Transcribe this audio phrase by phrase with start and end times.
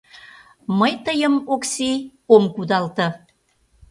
[0.79, 1.91] —Мый тыйым, Окси,
[2.35, 3.07] ом кудалте...